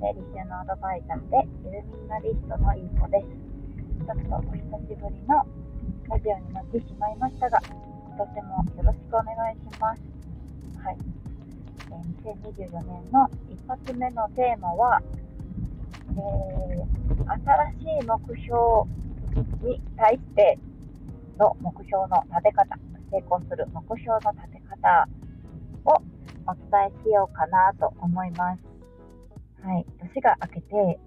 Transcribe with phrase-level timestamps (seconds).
[0.00, 1.36] 整理収納アドバイザーで
[1.68, 3.26] イルミナリストのいい子です。
[4.00, 4.56] ちょっとお久
[4.88, 5.44] しぶりの
[6.08, 7.60] ラジオになってしまいましたが、
[8.08, 10.00] 今年もよろしくお願いします。
[10.80, 10.96] はい。
[11.90, 15.02] えー2024年の一発目のテーマは、
[16.08, 18.56] えー新しい目標
[19.62, 20.58] に対して
[21.38, 22.74] の目標の立て方、
[23.12, 25.08] 成功する目標の立て方
[25.84, 26.02] を
[26.46, 28.69] お伝えしようかなと思います。
[29.62, 29.86] はい。
[30.00, 30.98] 年が明けて、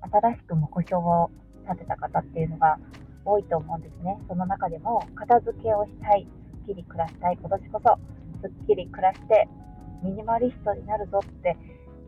[0.00, 1.30] 新しく目標を
[1.68, 2.78] 立てた方っていうのが
[3.24, 4.18] 多いと思うんですね。
[4.28, 7.98] その中でも、片付けをしたい、すっきり暮らしたい、今年こそ、
[8.40, 9.48] すっきり暮らして、
[10.02, 11.56] ミニマリストになるぞって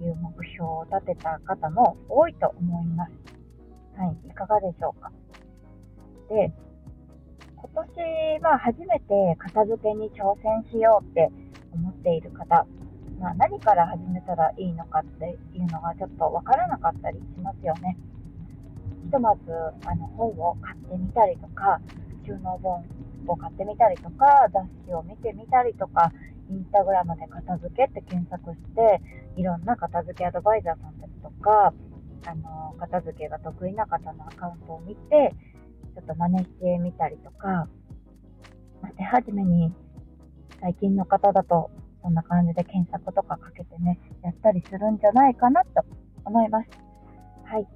[0.01, 3.13] いう目標を立てた方も多いと思います。
[3.99, 4.29] はい。
[4.29, 5.11] いかがでしょうか。
[6.29, 6.53] で、
[7.57, 11.31] 今年は初めて片付けに挑戦しようって
[11.73, 12.67] 思っている方、
[13.21, 17.99] まあ、何から始めたらいいのかっていうのがちょっとわからなかったりしますよね。
[19.05, 19.41] ひとまず
[19.85, 21.81] あの本を買ってみたりとか、
[22.27, 22.83] 収納本
[23.27, 26.11] を買ってみたりとか、雑誌を見てみたりとか、
[26.49, 29.03] インスタグラムで片付けって検索して、
[29.37, 31.75] いろんな片付けアドバイザーさんたちとか、
[32.27, 35.35] あの片付けが得意な方のアカウントを見て、
[35.95, 37.69] ちょっと真似してみたりとか、
[38.97, 39.75] 手始めに
[40.63, 41.71] 最近の方だと
[42.03, 45.85] そんな感じで検索とかかけてね、やったりするんじゃないかなと
[46.25, 46.69] 思います。
[47.45, 47.67] はい。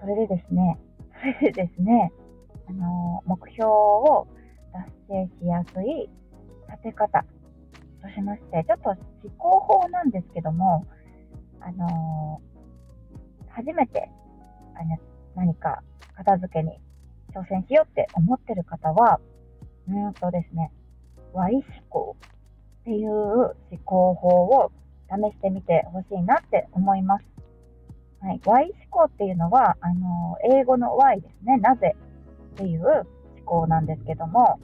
[0.00, 0.78] それでですね、
[1.20, 2.12] それでですね、
[2.68, 4.28] あの目標を
[4.72, 6.08] 達成しやすい
[6.68, 7.24] 立て方
[8.02, 8.98] としまして、ちょっと思
[9.38, 10.86] 考法なんですけども、
[11.60, 12.40] あの
[13.48, 14.08] 初めて
[14.76, 14.96] あの
[15.34, 15.82] 何か
[16.16, 16.78] 片付けに
[17.34, 19.20] 挑戦しようって思ってる方は、
[19.88, 20.70] うんとですね、
[21.32, 22.16] Y 思考
[22.88, 24.72] っていう思考法を
[25.10, 27.24] 試してみてほしいなって思います。
[28.22, 31.94] はい、Y 思考っていうのは、あの、英語の Y ですね、なぜ
[32.54, 33.04] っていう思
[33.44, 34.58] 考なんですけども、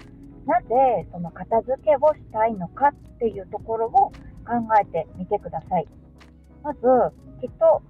[0.46, 4.12] なぜその片付けをしたいのかっていうところを考
[4.80, 5.86] えてみてください。
[6.62, 6.80] まず、
[7.42, 7.82] きっと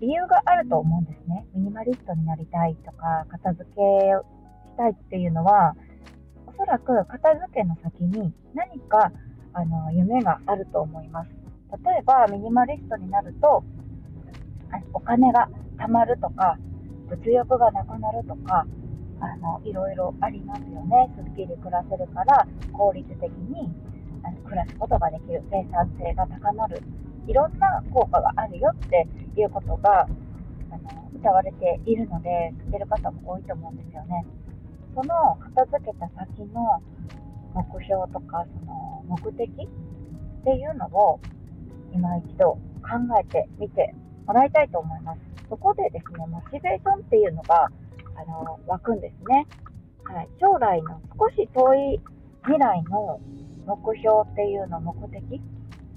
[0.00, 1.44] 理由があると思うんですね。
[1.54, 5.74] ミニマリストになりたいとか、片付けしたいっていうのは、
[6.46, 9.10] おそらく片付けの先に何か
[9.54, 11.30] あの夢があると思います。
[11.84, 13.64] 例えば、ミニマリストになると、
[14.92, 15.48] お金が
[15.78, 16.58] 貯まるとか、
[17.08, 18.66] 物欲がなくなるとか、
[19.20, 21.10] あのいろいろありますよね。
[21.16, 23.70] すっきり暮らせるから、効率的に
[24.22, 26.82] あの暮らすことができる、生産性が高まる、
[27.26, 30.06] いろんな効果があるよっていうことがあ
[30.78, 34.26] の歌われているので、知ってる方も多いと思うんですよね。
[34.94, 36.82] その片付けた先の
[37.54, 41.20] 目標とか、その目的っていうのを
[41.92, 42.52] 今一度
[42.82, 43.94] 考えてみて
[44.26, 45.20] もらいたいと思います。
[45.48, 47.68] そこでですね、モチベーションっていうのが
[48.16, 49.46] あの湧くんですね。
[50.04, 52.00] はい、将来の少し遠い
[52.42, 53.20] 未来の
[53.66, 55.40] 目標っていうの、目的、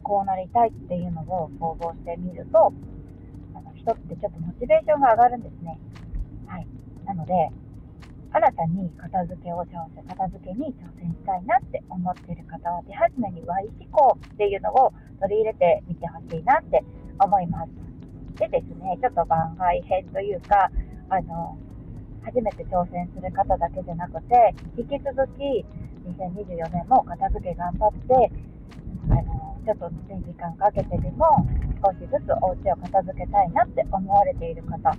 [0.03, 2.71] こうなりたいっていうのを想像してみると、
[3.55, 5.79] あの人ってちょっとモチベーションが上がるんですね。
[6.45, 6.67] はい。
[7.05, 7.33] なので、
[8.35, 14.91] 新たに片付けを挑戦、片付けに挑戦したいなって思っている方は、手始めに Y 思考っていうのを
[15.21, 16.83] 取り入れてみてほしいなって
[17.17, 17.71] 思います。
[18.35, 20.69] でですね、ちょっと番外編というか、
[21.07, 21.57] あの、
[22.23, 25.63] 初めて挑戦する方だけじゃなくて、引き続き
[26.03, 28.31] 2024年も片付け頑張って、
[29.11, 31.23] あの、ちょっと、ね、時間かけてでも
[31.81, 34.91] 少しずつお家を片付けたいなって思われている方、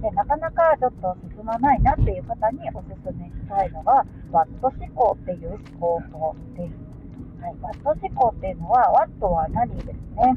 [0.00, 7.42] でなかなかちょっと進まないなっていう方におすすめしたいのが、ワット思考っていう思考法です。
[7.42, 10.36] はい、ワット思考っていうのは、ワットは何ですね。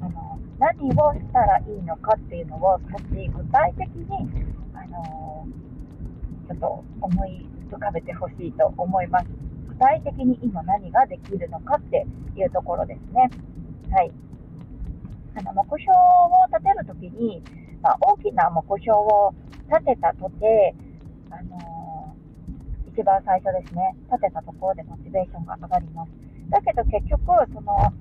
[0.00, 4.06] あの何をしたらいいのかっていうのを少し具体的に、
[4.74, 5.46] あの
[6.48, 9.26] ちょっと思い浮かべてほしいと思います。
[9.68, 12.06] 具体的に今何ができるのかって
[12.36, 13.30] いうところですね。
[13.90, 14.12] はい。
[15.34, 17.42] あの目標を立てるときに、
[17.82, 19.34] まあ、大きな目標を
[19.68, 20.74] 立てたとて、
[21.30, 26.12] あのー、一番最初ですね、立てたところでモチベーションが上がります。
[26.50, 27.92] だけど結局、その、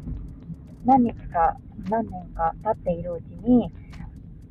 [0.85, 1.57] 何日か
[1.89, 3.71] 何年か経っているうちに、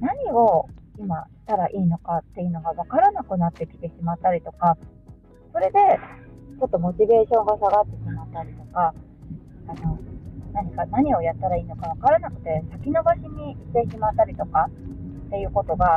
[0.01, 0.67] 何を
[0.99, 4.77] 今したらいいのかっていうのが分からなくなってきてしまったりとか、
[5.53, 5.79] それで
[6.59, 8.95] ちょっとモチベーションが下がってしまったりとか、
[9.69, 9.99] あの
[10.53, 14.69] 何か何をやったらいいのか分からなくて先延ばしにしてしまったりとか
[15.31, 15.97] っていうことが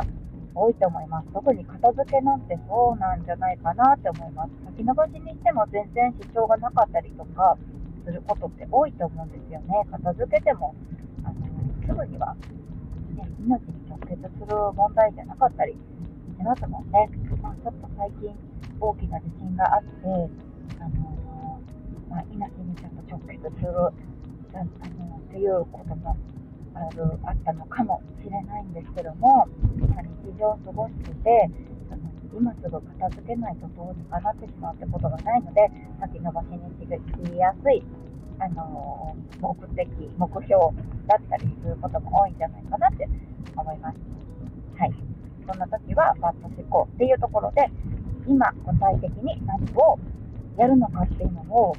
[0.54, 1.28] 多いと思います。
[1.34, 4.50] 特に片付けなんてそうなんじゃないかなって思います。
[4.78, 7.58] 先延ばしにしても全然支障がなかったりとか
[8.06, 9.82] することって多いと思うんですよね。
[9.90, 10.76] 片付けても
[11.24, 11.34] あの
[11.82, 12.36] すぐには
[13.18, 15.78] ね、命に直結する問題じゃなかったりし
[16.44, 17.10] ますもんね。
[17.42, 18.30] まあ、ちょっと最近
[18.78, 19.90] 大きな地震があって、
[20.78, 21.60] あの
[22.08, 23.74] まあ、命にちょっと直結する
[24.54, 26.16] あのっていうことも
[26.74, 29.46] あるあったのかもしれないんですけども、
[29.88, 31.50] まあ、日常を過ごしてて
[31.88, 32.02] その
[32.34, 37.82] 今すぐ片付けないとどうにかなってしまうってことがないので先延ばしにしやすい
[38.40, 40.54] あの目的、目標
[41.06, 43.08] だったりすることも多いんじゃないかなって
[43.56, 43.98] 思います。
[44.76, 44.92] はい。
[45.46, 47.70] そんな時は、バット思考っていうところで、
[48.26, 49.98] 今、具体的に何を
[50.56, 51.76] やるのかっていうのを、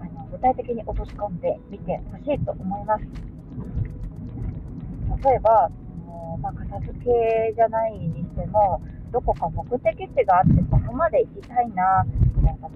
[0.00, 3.31] あの具体的に落とし込んでみてほしいと思います。
[5.22, 5.70] 例えば、
[6.40, 8.80] まあ、片付けじゃないにしても、
[9.12, 12.04] どこか目的地があって、そこまで行きたいな、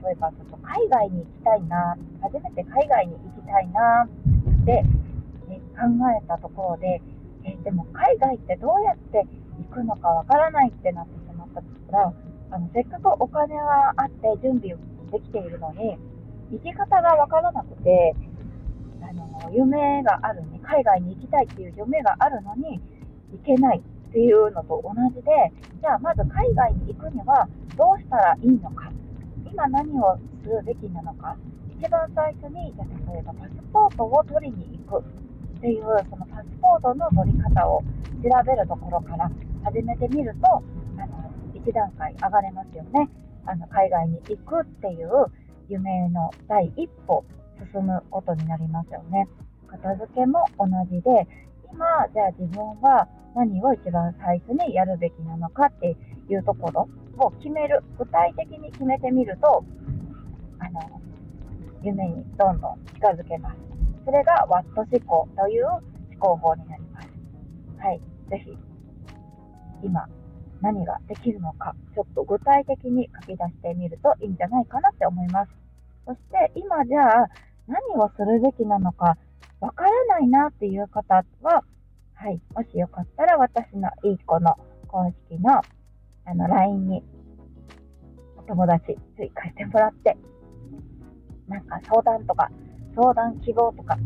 [0.04, 4.82] 例えばちょっと海外に行きたいな、初めて海外に行きたいなって、
[5.48, 7.00] ね、考えたところで、
[7.44, 9.24] えでも海外ってどうやって
[9.70, 11.62] 行くのかわからないってなってしまった
[11.96, 12.12] ら、
[12.50, 14.76] あのせっかくお金はあって準備
[15.12, 15.96] できているのに、
[16.52, 18.14] 行き方がわからなくて、
[19.02, 22.80] あの夢があるね、海外に行きたいっていう夢があるのに
[23.32, 25.30] 行けないっていうのと同じで、
[25.80, 28.90] じゃあまず海外に行くにはどうしたらいいのか
[29.50, 31.36] 今何をするべきなのか、
[31.80, 37.82] 一番最初に、じゃ例えばパスポートを取りに行くっていう、そのパスポートの取り方を
[38.22, 39.30] 調べるところから
[39.64, 40.62] 始めてみると、
[40.98, 43.08] あの1段階上がれますよね。
[43.46, 45.08] あの海外に行くっていう
[45.68, 47.24] 夢の第一歩
[47.72, 49.28] 進むことになりますよね。
[49.78, 51.26] 片付けも同じで、
[51.72, 55.96] 今、じゃあ自分は何を一番最初にやるべきなのかって
[56.28, 56.88] いうところ
[57.18, 59.64] を決める、具体的に決めてみると、
[60.58, 61.00] あの、
[61.82, 63.56] 夢にどんどん近づけます。
[64.04, 65.82] それがワット思考という思
[66.18, 67.08] 考法になります。
[67.78, 68.00] はい。
[68.30, 68.56] ぜひ、
[69.82, 70.06] 今、
[70.60, 75.50] 何ができるのか、ちょっと具体的に書き出してみるといいんじゃないかなって思います。
[76.06, 77.28] そして、今じゃあ、
[77.66, 79.16] 何をするべきなのか、
[79.60, 81.64] わからないなっていう方は、
[82.14, 82.40] はい。
[82.54, 84.56] もしよかったら、私のいい子の
[84.88, 85.62] 公式の
[86.28, 87.04] あの、LINE に
[88.36, 90.16] お友達追加してもらって、
[91.46, 92.50] なんか相談とか、
[92.96, 93.96] 相談希望とか、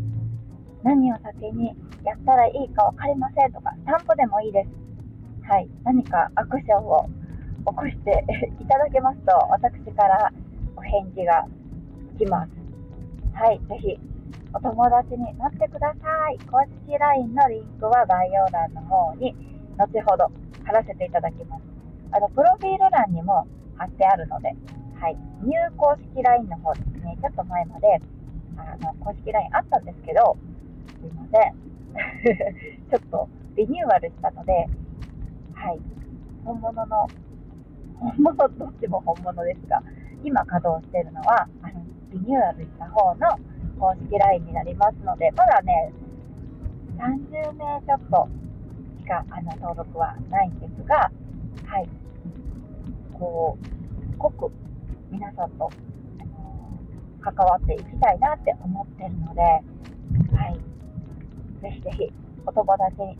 [0.83, 1.75] 何を先に
[2.05, 5.49] やったらいいか分かりませんとか、スタンプでもいいです。
[5.51, 5.69] はい。
[5.83, 7.09] 何かアクションを
[7.61, 8.25] 起こして
[8.61, 10.31] いただけますと、私から
[10.77, 11.47] お返事が
[12.19, 12.51] 来ます。
[13.33, 13.59] はい。
[13.61, 13.99] ぜひ、
[14.53, 16.39] お友達になってください。
[16.51, 19.35] 公式 LINE のリンクは概要欄の方に、
[19.79, 20.31] 後ほど
[20.65, 21.63] 貼らせていただきます。
[22.13, 23.47] あの、プロフィール欄にも
[23.77, 24.49] 貼ってあるので、
[25.01, 25.17] はい。
[25.43, 28.01] 入公式 LINE の方ですね、ちょっと前まで、
[28.57, 30.37] あの、公式 LINE あったんですけど、
[31.01, 31.55] すいません。
[32.91, 34.69] ちょっとリニューアルしたので、
[35.55, 35.81] はい。
[36.45, 37.07] 本物の、
[37.99, 39.83] 本物、どっちも本物ですが、
[40.25, 43.39] 今稼働しているのは、あの、リニューアルした方の
[43.81, 45.91] 公式 LINE になりますので、まだね、
[46.99, 48.29] 30名ちょっと
[49.01, 51.11] しかあの登録はないんですが、
[51.65, 51.89] はい。
[53.19, 54.53] こう、濃く
[55.11, 55.71] 皆さんと、
[56.21, 56.79] あの
[57.21, 59.61] 関わっていきたいなって思ってるので、は
[60.51, 60.61] い。
[61.63, 62.13] ぜひぜひ、
[62.45, 63.19] お友達に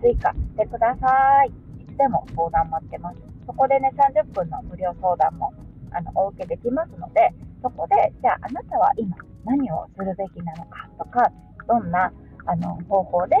[0.00, 1.48] 追加してください。
[1.80, 3.18] いつでも相談待ってます。
[3.46, 5.52] そこでね、30分の無料相談も
[5.92, 11.30] あのお受けできますので、そこで、じゃああなたは今何をするべきなのかとか、
[11.68, 12.12] どんな
[12.46, 13.36] あの方法で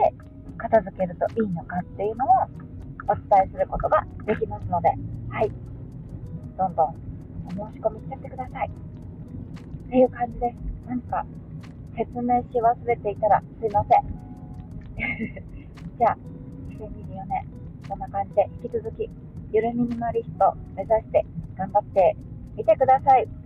[0.56, 2.28] 片付けるといいのかっていうのを
[3.08, 4.88] お伝えすることができますので、
[5.28, 5.50] はい。
[6.56, 6.86] どんどん
[7.58, 8.70] お申し込みしちゃってください。
[8.70, 10.56] っていう感じです。
[10.86, 11.26] 何か
[11.96, 14.22] 説明し忘れていたらすいません。
[15.98, 16.18] じゃあ、
[16.70, 17.46] 2024年、
[17.88, 19.10] こんな感じで引き続き、
[19.52, 21.26] ゆるミニマリスト目指して
[21.56, 22.16] 頑張って
[22.56, 23.41] みてください。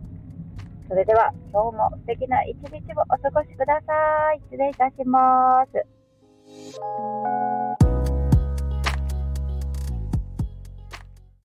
[0.89, 4.41] それでは、今日も素敵な一日をお過ごしください。
[4.51, 7.46] 失礼いたします。